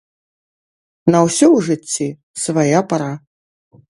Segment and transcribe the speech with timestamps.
[1.15, 2.07] На ўсё ў жыцці
[2.45, 3.13] свая пара.